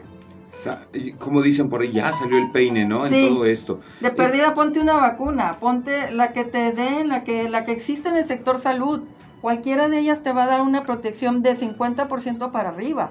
como 1.18 1.42
dicen 1.42 1.68
por 1.68 1.82
ahí, 1.82 1.92
ya 1.92 2.12
salió 2.12 2.38
el 2.38 2.50
peine, 2.50 2.84
¿no? 2.84 3.06
En 3.06 3.28
todo 3.28 3.44
esto. 3.44 3.80
De 4.00 4.10
perdida, 4.10 4.54
ponte 4.54 4.80
una 4.80 4.94
vacuna, 4.94 5.56
ponte 5.60 6.10
la 6.10 6.32
que 6.32 6.44
te 6.44 6.72
den, 6.72 7.08
la 7.08 7.24
que, 7.24 7.48
la 7.48 7.64
que 7.64 7.72
existe 7.72 8.08
en 8.08 8.16
el 8.16 8.26
sector 8.26 8.58
salud. 8.58 9.02
Cualquiera 9.40 9.88
de 9.88 9.98
ellas 9.98 10.22
te 10.22 10.32
va 10.32 10.44
a 10.44 10.46
dar 10.46 10.62
una 10.62 10.84
protección 10.84 11.42
de 11.42 11.56
50% 11.56 12.50
para 12.50 12.70
arriba. 12.70 13.10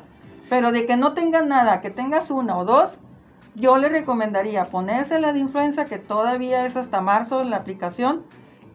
Pero 0.50 0.72
de 0.72 0.86
que 0.86 0.98
no 0.98 1.13
tengas 1.13 1.46
nada, 1.46 1.82
que 1.82 1.89
tengas 1.89 2.30
una 2.30 2.58
o 2.58 2.65
dos, 2.65 2.98
yo 3.56 3.77
le 3.77 3.89
recomendaría 3.89 4.65
ponerse 4.65 5.20
la 5.20 5.34
de 5.34 5.39
influenza, 5.39 5.86
que 5.86 5.98
todavía 5.98 6.65
es 6.65 6.75
hasta 6.75 7.01
marzo 7.01 7.42
en 7.42 7.50
la 7.50 7.58
aplicación, 7.58 8.24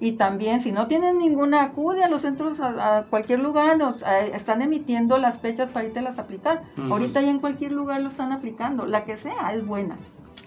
y 0.01 0.13
también, 0.13 0.63
si 0.63 0.73
no 0.73 0.87
tienen 0.87 1.19
ninguna, 1.19 1.63
acude 1.63 2.03
a 2.03 2.09
los 2.09 2.23
centros, 2.23 2.59
a, 2.61 3.05
cualquier 3.11 3.41
lugar, 3.41 3.77
nos, 3.77 4.03
están 4.33 4.63
emitiendo 4.63 5.19
las 5.19 5.39
fechas 5.39 5.71
para 5.71 5.87
irte 5.87 6.01
las 6.01 6.19
aplicar. 6.19 6.63
Ahorita 6.91 7.21
ya 7.21 7.29
en 7.29 7.39
cualquier 7.39 7.73
lugar 7.73 8.01
lo 8.01 8.09
están 8.09 8.33
aplicando, 8.33 8.87
la 8.87 9.05
que 9.05 9.19
sea, 9.19 9.55
es 9.55 9.65
buena. 9.65 9.99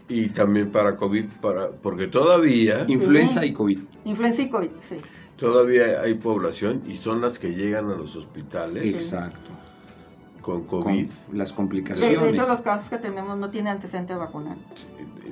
Y 0.10 0.29
también 0.29 0.72
para 0.72 0.95
COVID, 0.95 1.25
para, 1.39 1.69
porque 1.69 2.07
todavía... 2.07 2.83
Influenza 2.88 3.45
y 3.45 3.53
COVID. 3.53 3.79
Influenza 4.05 4.41
y 4.41 4.50
COVID, 4.50 4.72
sí. 4.81 4.98
Todavía 5.38 6.01
hay 6.01 6.15
población 6.15 6.81
y 6.88 6.95
son 6.95 7.22
las 7.22 7.38
que 7.38 7.53
llegan 7.53 7.91
a 7.91 7.95
los 7.95 8.15
hospitales. 8.15 8.95
Exacto 8.95 9.51
con 10.44 10.66
COVID. 10.66 11.08
las 11.32 11.52
complicaciones. 11.54 12.22
De, 12.22 12.30
hecho, 12.30 12.48
los 12.48 12.62
casos 12.62 12.90
que 12.90 13.00
tenemos 13.00 13.36
no 13.38 13.50
tienen 13.50 13.74
antecedente 13.74 14.14
vacunal. 14.14 14.58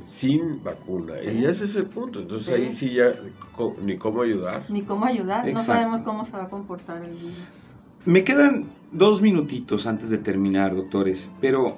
Sin 0.03 0.63
vacuna. 0.63 1.15
Y 1.22 1.46
ese 1.46 1.65
es 1.65 1.75
el 1.75 1.86
punto. 1.86 2.22
Entonces 2.22 2.51
ahí 2.51 2.72
sí 2.72 2.94
ya 2.94 3.12
ni 3.84 3.98
cómo 3.98 4.22
ayudar. 4.24 4.63
Ni 4.70 4.82
cómo 4.82 5.06
ayudar. 5.06 5.48
No 5.51 5.60
sabemos 5.60 6.01
cómo 6.01 6.25
se 6.25 6.32
va 6.32 6.44
a 6.46 6.50
comportar 6.50 7.03
el 7.03 7.12
virus. 7.12 7.36
Me 8.06 8.24
quedan 8.24 8.65
dos 8.91 9.22
minutitos 9.22 9.86
antes 9.86 10.10
de 10.10 10.18
terminar, 10.18 10.75
doctores, 10.75 11.36
pero 11.39 11.77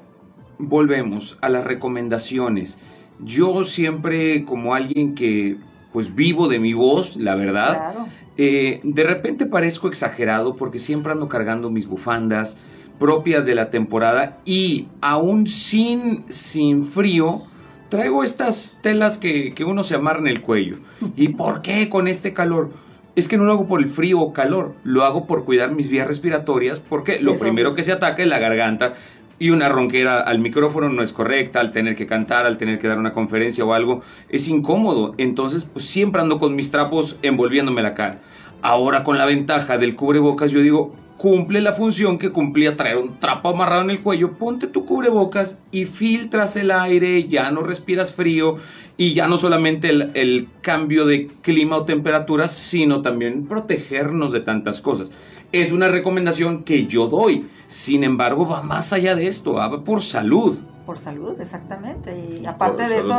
volvemos 0.58 1.38
a 1.42 1.50
las 1.50 1.66
recomendaciones. 1.66 2.80
Yo 3.20 3.66
siempre, 3.66 4.46
como 4.46 4.74
alguien 4.74 5.16
que 5.16 5.58
pues 5.92 6.16
vivo 6.16 6.48
de 6.48 6.60
mi 6.60 6.74
voz, 6.74 7.18
la 7.18 7.36
verdad, 7.36 7.94
eh, 8.38 8.80
de 8.84 9.04
repente 9.04 9.46
parezco 9.46 9.88
exagerado 9.88 10.56
porque 10.56 10.80
siempre 10.80 11.12
ando 11.12 11.28
cargando 11.28 11.70
mis 11.70 11.88
bufandas, 11.88 12.58
propias 13.03 13.45
de 13.45 13.53
la 13.53 13.69
temporada 13.69 14.38
y 14.45 14.88
aún 15.01 15.45
sin, 15.45 16.24
sin 16.31 16.86
frío, 16.86 17.41
traigo 17.89 18.24
estas 18.24 18.77
telas 18.81 19.17
que, 19.17 19.53
uno 19.67 19.83
se 19.83 19.95
amarra 19.95 20.19
en 20.19 20.29
el 20.29 20.41
cuello. 20.41 20.77
¿Y 21.17 21.27
por 21.27 21.62
qué 21.62 21.89
con 21.89 22.07
este 22.07 22.31
calor? 22.31 22.72
Es 23.17 23.27
que 23.27 23.36
no 23.36 23.43
lo 23.43 23.51
hago 23.51 23.67
por 23.67 23.81
el 23.81 23.89
frío 23.89 24.22
o 24.22 24.31
calor, 24.31 24.75
lo 24.86 25.03
hago 25.03 25.27
por 25.27 25.43
cuidar 25.43 25.74
mis 25.74 25.89
vías 25.89 26.07
respiratorias, 26.07 26.79
porque 26.79 27.19
lo 27.19 27.36
primero 27.36 27.75
que 27.75 27.83
se 27.83 27.91
ataca 27.91 28.24
es 28.24 28.29
la 28.29 28.39
garganta 28.39 28.93
y 29.38 29.50
una 29.50 29.67
ronquera 29.67 30.22
al 30.22 30.39
micrófono 30.39 30.88
no 30.88 31.03
es 31.03 31.12
correcta, 31.12 31.60
al 31.60 31.74
tener 31.74 31.98
que 31.98 32.07
cantar, 32.07 32.45
al 32.45 32.57
tener 32.57 32.79
que 32.79 32.88
dar 32.88 33.00
una 33.00 33.12
conferencia 33.12 33.65
o 33.65 33.74
algo, 33.74 34.01
es 34.29 34.48
incómodo. 34.48 35.13
Entonces, 35.17 35.65
pues 35.65 35.83
siempre 35.83 36.22
ando 36.22 36.39
con 36.39 36.55
mis 36.55 36.72
trapos 36.72 37.19
envolviéndome 37.22 37.81
la 37.81 37.95
cara. 37.95 38.22
Ahora 38.62 39.03
con 39.03 39.17
la 39.17 39.25
ventaja 39.25 39.77
del 39.77 39.98
cubrebocas, 39.98 40.53
yo 40.53 40.62
digo, 40.62 40.95
cumple 41.17 41.62
la 41.62 41.74
función 41.74 42.17
que 42.17 42.32
cumplía 42.32 42.75
traer 42.75 42.98
un 42.98 43.20
trapo 43.20 43.50
amarrado 43.50 43.82
en 43.82 43.89
el 43.89 44.01
cuello, 44.01 44.34
ponte 44.34 44.67
tu 44.67 44.86
cubrebocas 44.86 45.58
y 45.72 45.86
filtras 45.86 46.55
el 46.55 46.72
aire, 46.72 47.27
ya 47.27 47.51
no 47.51 47.62
respiras 47.62 48.13
frío 48.13 48.58
y 48.98 49.13
ya 49.13 49.27
no 49.27 49.38
solamente 49.38 49.89
el, 49.89 50.48
cambio 50.62 51.05
de 51.05 51.27
clima 51.41 51.77
o 51.77 51.86
temperatura, 51.86 52.48
sino 52.48 53.01
también 53.01 53.46
protegernos 53.48 54.32
de 54.32 54.41
tantas 54.41 54.82
cosas. 54.82 55.12
Es 55.51 55.72
una 55.72 55.88
recomendación 55.88 56.63
que 56.63 56.88
yo 56.88 57.08
doy, 57.08 57.46
sin 57.67 58.03
embargo 58.03 58.48
va 58.48 58.63
más 58.63 58.93
allá 58.93 59.15
de 59.15 59.27
esto, 59.27 59.53
va 59.53 59.84
por 59.84 60.01
salud 60.01 60.58
por 60.86 60.98
salud, 60.98 61.40
exactamente. 61.40 62.38
Y 62.42 62.46
aparte 62.46 62.88
de 62.88 63.00
eso... 63.00 63.13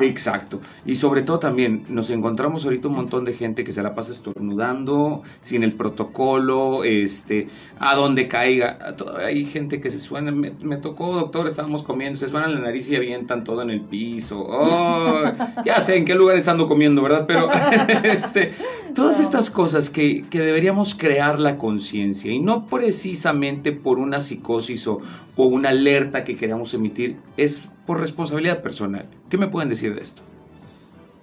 Exacto. 0.00 0.60
Y 0.84 0.96
sobre 0.96 1.22
todo 1.22 1.38
también 1.38 1.84
nos 1.88 2.10
encontramos 2.10 2.64
ahorita 2.64 2.88
un 2.88 2.96
montón 2.96 3.24
de 3.24 3.32
gente 3.32 3.64
que 3.64 3.72
se 3.72 3.82
la 3.82 3.94
pasa 3.94 4.12
estornudando, 4.12 5.22
sin 5.40 5.62
el 5.62 5.72
protocolo, 5.72 6.84
este, 6.84 7.48
a 7.78 7.94
donde 7.94 8.28
caiga. 8.28 8.78
Hay 9.24 9.46
gente 9.46 9.80
que 9.80 9.90
se 9.90 9.98
suena, 9.98 10.32
me, 10.32 10.76
tocó, 10.76 11.14
doctor, 11.14 11.46
estábamos 11.46 11.82
comiendo, 11.82 12.18
se 12.18 12.28
suena 12.28 12.48
la 12.48 12.60
nariz 12.60 12.88
y 12.88 12.96
avientan 12.96 13.44
todo 13.44 13.62
en 13.62 13.70
el 13.70 13.80
piso. 13.80 14.44
Oh, 14.46 15.24
ya 15.64 15.80
sé 15.80 15.96
en 15.96 16.04
qué 16.04 16.14
lugar 16.14 16.40
ando 16.48 16.66
comiendo, 16.66 17.02
¿verdad? 17.02 17.24
Pero 17.26 17.48
este, 18.04 18.52
todas 18.94 19.20
estas 19.20 19.50
cosas 19.50 19.90
que, 19.90 20.24
que 20.28 20.40
deberíamos 20.40 20.94
crear 20.94 21.38
la 21.38 21.58
conciencia 21.58 22.32
y 22.32 22.40
no 22.40 22.66
precisamente 22.66 23.72
por 23.72 23.98
una 23.98 24.20
psicosis 24.20 24.86
o, 24.86 25.00
o 25.36 25.44
una 25.46 25.70
alerta 25.70 26.24
que 26.24 26.36
queramos 26.36 26.59
emitir 26.74 27.16
es 27.36 27.68
por 27.86 28.00
responsabilidad 28.00 28.62
personal. 28.62 29.08
¿Qué 29.28 29.38
me 29.38 29.48
pueden 29.48 29.68
decir 29.68 29.94
de 29.94 30.02
esto? 30.02 30.22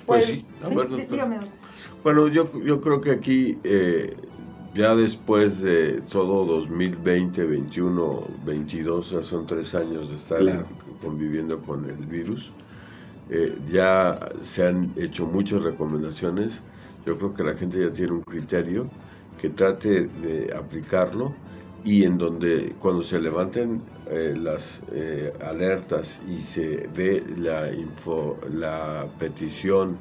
Pues, 0.06 0.25
sí, 0.25 0.46
Bueno, 2.03 2.27
yo, 2.29 2.50
yo 2.63 2.79
creo 2.79 3.01
que 3.01 3.12
aquí, 3.12 3.58
eh, 3.63 4.15
ya 4.74 4.96
después 4.96 5.62
de 5.62 6.01
todo 6.01 6.46
2020, 6.46 7.44
21, 7.46 8.27
22, 8.46 9.12
ya 9.12 9.24
son 9.24 9.46
tres 9.46 9.75
años 9.75 10.10
de 10.10 10.15
estar 10.15 10.65
conviviendo 11.01 11.60
con 11.62 11.89
el 11.89 12.06
virus, 12.06 12.51
eh, 13.29 13.58
ya 13.70 14.29
se 14.41 14.67
han 14.67 14.94
hecho 14.96 15.25
muchas 15.25 15.62
recomendaciones. 15.62 16.62
Yo 17.06 17.17
creo 17.17 17.34
que 17.34 17.44
la 17.44 17.56
gente 17.56 17.82
ya 17.82 17.91
tiene 17.91 18.13
un 18.13 18.22
criterio 18.22 18.89
que 19.41 19.50
trate 19.50 20.08
de 20.08 20.53
aplicarlo 20.56 21.34
y 21.84 22.03
en 22.03 22.17
donde 22.17 22.75
cuando 22.79 23.03
se 23.03 23.19
levanten 23.19 23.81
eh, 24.07 24.34
las 24.38 24.81
eh, 24.91 25.34
alertas 25.41 26.22
y 26.27 26.41
se 26.41 26.88
dé 26.89 27.24
la, 27.38 27.72
info, 27.74 28.39
la 28.51 29.13
petición 29.17 29.98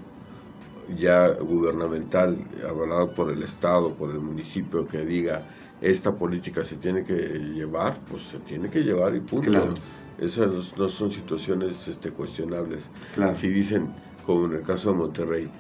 ya 0.89 1.29
gubernamental, 1.35 2.49
avalada 2.69 3.13
por 3.15 3.31
el 3.33 3.43
Estado, 3.43 3.97
por 3.97 4.11
el 4.11 4.21
municipio, 4.21 4.87
que 4.87 5.05
diga 5.05 5.49
esta 5.81 6.17
política 6.17 6.65
se 6.65 6.77
tiene 6.77 7.05
que 7.05 7.15
llevar, 7.15 8.05
pues 8.07 8.23
se 8.23 8.39
tiene 8.41 8.71
que 8.71 8.81
llevar 8.83 9.15
y 9.15 9.21
punto. 9.21 9.51
Claro. 9.51 9.75
Esas 10.19 10.77
no 10.79 10.89
son 10.89 11.13
situaciones 11.13 11.87
este, 11.89 12.13
cuestionables. 12.13 12.91
Claro. 13.15 13.35
Si 13.35 13.49
dicen, 13.49 13.95
como 14.23 14.47
en 14.47 14.55
el 14.55 14.63
caso 14.63 14.91
de 14.93 14.97
Monterrey, 14.99 15.53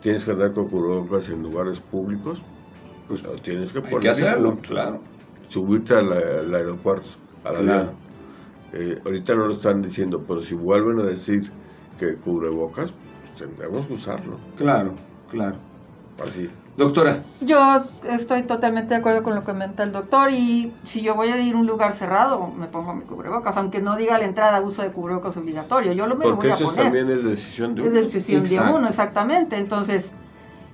tienes 0.00 0.24
que 0.24 0.32
andar 0.32 0.52
con 0.52 0.68
cubrebocas 0.68 1.28
en 1.30 1.42
lugares 1.42 1.80
públicos, 1.80 2.46
pues 3.08 3.22
lo 3.24 3.36
tienes 3.40 3.72
que 3.72 3.80
Hay 3.84 3.84
poner. 3.88 4.14
que 4.14 4.22
y 4.22 4.24
hacerlo, 4.24 4.50
punto. 4.50 4.62
claro. 4.62 5.11
Subirte 5.52 5.94
al, 5.94 6.10
al 6.12 6.54
aeropuerto, 6.54 7.06
al 7.44 7.56
Claro. 7.56 7.80
avión. 7.80 7.90
Eh, 8.72 9.02
ahorita 9.04 9.34
no 9.34 9.48
lo 9.48 9.54
están 9.54 9.82
diciendo, 9.82 10.24
pero 10.26 10.40
si 10.40 10.54
vuelven 10.54 10.98
a 11.00 11.02
decir 11.02 11.50
que 11.98 12.14
cubrebocas, 12.14 12.92
pues 12.92 13.34
tendremos 13.38 13.86
que 13.86 13.92
usarlo. 13.92 14.38
Claro, 14.56 14.94
claro. 15.30 15.56
Así. 16.24 16.48
Doctora, 16.74 17.22
Yo 17.42 17.82
estoy 18.08 18.44
totalmente 18.44 18.94
de 18.94 19.00
acuerdo 19.00 19.22
con 19.22 19.34
lo 19.34 19.40
que 19.42 19.46
comenta 19.52 19.82
el 19.82 19.92
doctor 19.92 20.30
y 20.30 20.72
si 20.86 21.02
yo 21.02 21.14
voy 21.14 21.28
a 21.28 21.38
ir 21.38 21.54
a 21.54 21.58
un 21.58 21.66
lugar 21.66 21.92
cerrado, 21.92 22.46
me 22.46 22.66
pongo 22.66 22.94
mi 22.94 23.02
cubrebocas, 23.02 23.54
aunque 23.58 23.82
no 23.82 23.94
diga 23.96 24.16
a 24.16 24.18
la 24.18 24.24
entrada 24.24 24.58
uso 24.62 24.80
de 24.80 24.90
cubrebocas 24.90 25.36
obligatorio, 25.36 25.92
yo 25.92 26.06
lo 26.06 26.16
me 26.16 26.24
lo 26.24 26.36
Porque 26.36 26.48
voy 26.48 26.52
a 26.52 26.54
eso 26.54 26.64
es 26.64 26.70
poner. 26.70 26.84
también 26.84 27.10
es 27.10 27.24
decisión 27.24 27.74
de 27.74 27.82
Es 27.82 27.88
uno. 27.90 28.00
decisión 28.00 28.40
Exacto. 28.40 28.72
de 28.72 28.78
uno, 28.78 28.88
exactamente. 28.88 29.58
Entonces, 29.58 30.10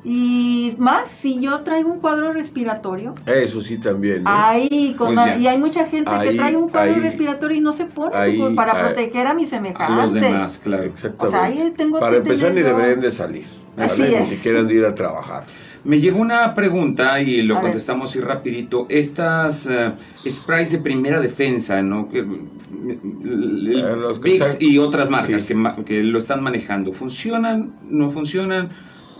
y 0.05 0.75
más 0.79 1.09
si 1.09 1.41
yo 1.41 1.61
traigo 1.61 1.93
un 1.93 2.01
cuadro 2.01 2.33
respiratorio, 2.33 3.15
Eso 3.27 3.61
sí 3.61 3.79
también. 3.79 4.25
¿no? 4.25 4.31
ahí, 4.33 4.95
con 4.97 5.15
Pues 5.15 5.41
y 5.41 5.47
hay 5.47 5.59
mucha 5.59 5.87
gente 5.87 6.11
Ahí- 6.11 6.29
que 6.31 6.35
trae 6.37 6.57
un 6.57 6.69
cuadro 6.69 6.95
ahí- 6.95 7.01
respiratorio 7.01 7.57
y 7.57 7.61
no 7.61 7.73
se 7.73 7.85
pone 7.87 8.17
ahí- 8.17 8.39
pues, 8.39 8.55
para 8.55 8.73
ahí- 8.73 8.83
proteger 8.85 9.27
a 9.27 9.35
mi 9.35 9.45
a 9.45 9.49
semejante. 9.49 10.03
los 10.03 10.13
demás, 10.13 10.61
claro. 10.63 10.85
Exactamente. 10.85 11.27
O 11.37 11.41
sea, 11.41 11.45
ahí 11.49 11.73
tengo 11.77 11.99
Para 11.99 12.13
que 12.13 12.17
empezar, 12.19 12.51
ni 12.51 12.57
tener 12.63 12.75
deberían 12.77 13.01
de 13.01 13.11
salir. 13.11 13.45
Así 13.77 14.03
¿vale? 14.03 14.17
Ni 14.17 14.23
es. 14.25 14.29
siquiera 14.31 14.63
de 14.65 14.75
ir 14.75 14.85
a 14.85 14.95
trabajar. 14.95 15.45
Me 15.85 16.01
llegó 16.01 16.21
una 16.21 16.55
pregunta 16.55 17.21
y 17.21 17.41
lo 17.43 17.55
A 17.55 17.59
ver. 17.59 17.71
contestamos 17.71 18.11
así 18.11 18.21
rapidito. 18.21 18.87
Estas 18.89 19.67
eh, 19.71 19.93
sprays 20.29 20.73
de 20.73 20.79
primera 20.79 21.21
defensa, 21.21 21.81
¿no? 21.83 22.09
Que, 22.09 22.19
Eh, 22.21 23.97
los 23.97 24.19
que 24.19 24.31
Vicks 24.31 24.47
están- 24.51 24.63
y 24.69 24.79
otras 24.79 25.09
marcas 25.11 25.43
Sí. 25.43 25.49
que, 25.49 25.55
ma- 25.55 25.77
que 25.85 26.03
lo 26.03 26.19
están 26.19 26.43
manejando, 26.43 26.93
¿funcionan? 26.93 27.73
¿No 27.89 28.11
funcionan? 28.11 28.69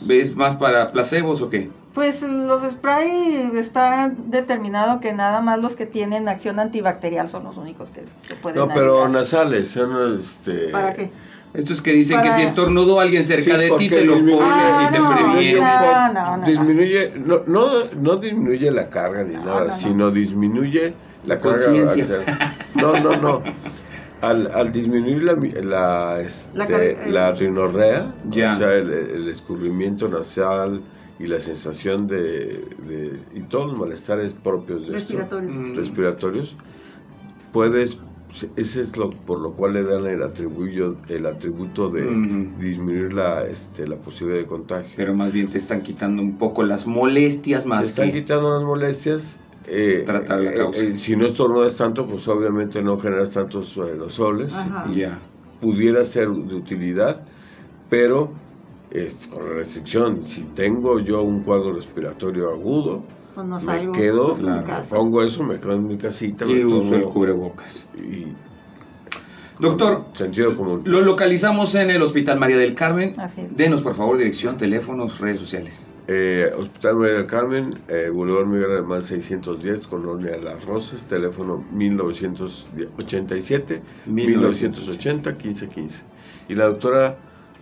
¿Ves 0.01 0.35
más 0.37 0.57
para 0.57 0.93
placebos 0.93 1.41
o 1.43 1.51
qué? 1.51 1.71
Pues 1.95 2.23
los 2.23 2.63
spray 2.71 3.51
está 3.57 4.13
determinado 4.17 5.01
que 5.01 5.13
nada 5.13 5.41
más 5.41 5.59
los 5.61 5.75
que 5.75 5.87
tienen 5.87 6.29
acción 6.29 6.61
antibacterial 6.61 7.29
son 7.29 7.45
los 7.45 7.57
únicos 7.57 7.91
que, 7.91 8.03
que 8.29 8.35
pueden 8.37 8.59
No, 8.59 8.69
pero 8.69 8.97
ayudar. 8.99 9.11
nasales, 9.11 9.69
son 9.71 10.17
este. 10.19 10.69
¿Para 10.69 10.95
qué? 10.95 11.11
Estos 11.55 11.81
que 11.83 11.93
dicen 11.93 12.21
que 12.21 12.31
si 12.31 12.43
estornudó 12.43 13.01
alguien 13.01 13.25
cerca 13.25 13.53
Sí, 13.55 13.59
de 13.59 13.71
ti, 13.79 13.89
te 13.89 14.05
lo 14.05 14.17
disminuye- 14.17 14.37
pones 14.39 14.53
Ah, 14.55 14.87
y 14.89 14.93
te 14.93 14.99
no, 15.01 15.11
previene. 15.15 15.61
no, 15.61 16.13
no, 16.13 16.37
no. 16.37 16.47
disminuye, 16.47 17.13
no, 17.25 17.41
no, 17.47 17.67
no 17.97 18.17
disminuye 18.17 18.71
la 18.71 18.89
carga 18.91 19.25
ni 19.25 19.35
No, 19.35 19.45
nada, 19.45 19.61
no, 19.61 19.65
no. 19.67 19.71
sino 19.73 20.11
disminuye 20.11 20.93
la, 21.25 21.35
La 21.37 21.41
carga. 21.41 22.53
No, 22.75 23.01
no, 23.01 23.17
no. 23.17 23.43
Al, 24.21 24.51
al 24.53 24.73
disminuir 24.73 25.23
la, 25.23 25.37
mi- 25.37 25.51
la, 25.51 26.21
este, 26.21 26.51
La 26.53 26.69
la 27.29 27.35
rinorrea, 27.35 28.15
Ya. 28.25 28.55
o 28.55 28.59
sea, 28.59 28.75
el, 28.75 28.91
el 28.91 29.29
escurrimiento 29.29 30.09
nasal 30.09 30.83
y 31.21 31.27
la 31.27 31.39
sensación 31.41 32.07
de, 32.09 32.61
de- 32.87 33.21
y 33.35 33.41
todos 33.43 33.67
los 33.69 33.79
malestares 33.79 34.35
propios 34.35 34.89
de 34.89 34.97
esto, 34.97 35.15
Respiratorio. 35.15 35.51
Mm, 35.51 35.75
respiratorios, 35.77 36.57
puedes, 37.53 37.99
ese 38.57 38.81
es 38.81 38.97
lo 38.97 39.11
por 39.11 39.41
lo 39.41 39.53
cual 39.55 39.73
le 39.73 39.83
dan 39.85 40.07
el 40.07 40.23
atributo, 40.23 40.97
el 41.09 41.27
atributo 41.27 41.89
de 41.89 42.05
disminuir 42.61 43.13
la, 43.13 43.47
este, 43.47 43.87
la 43.87 43.97
posibilidad 43.97 44.41
de 44.43 44.47
contagio. 44.47 44.93
Pero 44.97 45.15
más 45.15 45.33
bien 45.33 45.49
te 45.49 45.59
están 45.59 45.83
quitando 45.83 46.23
un 46.23 46.39
poco 46.39 46.63
las 46.63 46.87
molestias 46.87 47.67
más 47.67 47.85
Se 47.87 47.91
están 47.91 48.11
que... 48.13 48.21
quitando 48.21 48.51
las 48.55 48.63
molestias. 48.65 49.39
Eh, 49.71 50.03
Tratar 50.07 50.41
la 50.41 50.51
eh, 50.53 50.55
causa. 50.57 50.81
eh, 50.83 50.97
si 50.97 51.15
no 51.17 51.27
estornudas 51.27 51.75
tanto, 51.77 52.07
pues 52.07 52.27
obviamente 52.29 52.83
no 52.83 52.99
generas 52.99 53.31
tantos 53.33 53.77
aerosoles. 53.79 54.55
Ajá. 54.55 54.85
y 54.91 54.97
Ya. 55.01 55.19
pudiera 55.61 56.05
ser 56.05 56.29
de 56.31 56.55
utilidad, 56.55 57.21
pero 57.91 58.31
es, 58.91 59.27
con 59.27 59.45
la 59.47 59.55
restricción. 59.55 60.23
Si 60.25 60.43
tengo 60.55 61.01
yo 61.01 61.23
un 61.23 61.43
cuadro 61.43 61.73
respiratorio 61.73 62.51
agudo, 62.51 63.03
Pues 63.35 63.47
no 63.47 63.61
me 63.61 63.93
quedo, 63.93 64.35
claro, 64.35 64.67
me 64.67 64.83
pongo 64.89 65.23
eso, 65.23 65.43
me 65.43 65.59
quedo 65.59 65.73
en 65.73 65.87
mi 65.87 65.97
casita. 65.99 66.45
Y 66.47 66.65
uso 66.65 66.95
el 66.95 67.05
cubrebocas. 67.05 67.87
y- 67.97 68.27
Doctor, 69.61 70.05
Sentido 70.13 70.57
común. 70.57 70.83
Lo 70.85 71.01
localizamos 71.01 71.75
en 71.75 71.91
el 71.91 72.01
Hospital 72.01 72.39
María 72.39 72.57
del 72.59 72.75
Carmen. 72.77 73.19
Así 73.19 73.41
es. 73.41 73.57
Denos, 73.57 73.83
por 73.83 73.97
favor, 73.97 74.17
dirección, 74.17 74.57
teléfonos, 74.57 75.19
redes 75.19 75.41
sociales. 75.41 75.85
Eh, 76.11 76.51
Hospital 76.57 76.97
María 76.97 77.15
del 77.17 77.27
Carmen, 77.27 77.75
eh, 77.87 78.09
Boulevard 78.11 78.47
Miguel 78.47 78.71
Alemán 78.71 79.03
610, 79.03 79.87
Colonia 79.87 80.39
Las 80.39 80.65
Rosas, 80.65 81.07
teléfono 81.07 81.63
1987 81.71 83.83
1980 84.07 85.31
1515. 85.33 86.03
Y 86.49 86.55
la 86.55 86.65
doctora 86.65 87.19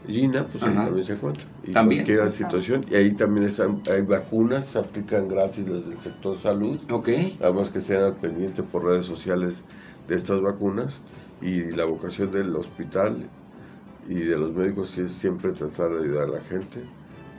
Gina, 0.07 0.47
pues 0.47 0.63
ahí 0.63 0.71
Ajá. 0.71 0.85
también 0.85 1.05
se 1.05 1.15
encuentra. 1.15 1.43
Y 1.65 1.73
También. 1.73 2.05
cualquier 2.05 2.31
situación. 2.31 2.87
Y 2.89 2.95
ahí 2.95 3.11
también 3.15 3.47
están, 3.47 3.83
hay 3.91 4.03
vacunas, 4.03 4.67
se 4.67 4.79
aplican 4.79 5.27
gratis 5.27 5.69
las 5.69 5.85
del 5.89 5.99
sector 5.99 6.39
salud. 6.39 6.79
Ok. 6.89 7.09
Además 7.41 7.71
que 7.71 7.79
estén 7.79 8.01
al 8.01 8.15
pendiente 8.15 8.63
por 8.63 8.85
redes 8.85 9.07
sociales 9.07 9.65
de 10.07 10.15
estas 10.15 10.41
vacunas. 10.41 11.01
Y 11.43 11.73
la 11.73 11.85
vocación 11.85 12.31
del 12.31 12.55
hospital 12.55 13.29
y 14.09 14.21
de 14.21 14.39
los 14.39 14.55
médicos 14.55 14.97
es 14.99 15.11
siempre 15.11 15.51
tratar 15.51 15.91
de 15.91 16.05
ayudar 16.05 16.29
a 16.29 16.33
la 16.35 16.41
gente 16.43 16.79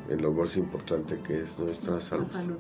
en 0.10 0.22
lo 0.22 0.32
más 0.32 0.58
importante 0.58 1.20
que 1.26 1.42
es 1.42 1.58
nuestra 1.60 2.00
salud. 2.02 2.28
Salud. 2.32 2.56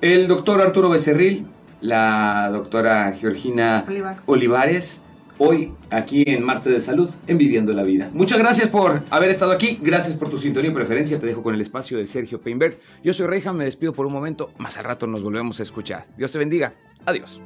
El 0.00 0.28
doctor 0.28 0.60
Arturo 0.60 0.88
Becerril, 0.88 1.46
la 1.80 2.48
doctora 2.50 3.12
Georgina 3.12 3.84
Olivar. 3.86 4.22
Olivares, 4.26 5.02
hoy 5.38 5.72
aquí 5.90 6.24
en 6.26 6.42
Marte 6.42 6.70
de 6.70 6.80
Salud, 6.80 7.10
en 7.26 7.38
Viviendo 7.38 7.72
la 7.72 7.82
Vida. 7.82 8.10
Muchas 8.12 8.38
gracias 8.38 8.68
por 8.68 9.02
haber 9.10 9.30
estado 9.30 9.52
aquí, 9.52 9.78
gracias 9.82 10.16
por 10.16 10.30
tu 10.30 10.38
sintonía 10.38 10.70
y 10.70 10.74
preferencia. 10.74 11.18
Te 11.18 11.26
dejo 11.26 11.42
con 11.42 11.54
el 11.54 11.60
espacio 11.60 11.98
de 11.98 12.06
Sergio 12.06 12.40
Peinberg. 12.40 12.78
Yo 13.02 13.12
soy 13.12 13.26
Reija, 13.26 13.52
me 13.52 13.64
despido 13.64 13.92
por 13.92 14.06
un 14.06 14.12
momento, 14.12 14.50
más 14.58 14.78
al 14.78 14.84
rato 14.84 15.06
nos 15.06 15.22
volvemos 15.22 15.60
a 15.60 15.62
escuchar. 15.62 16.06
Dios 16.16 16.32
te 16.32 16.38
bendiga. 16.38 16.74
Adiós. 17.06 17.40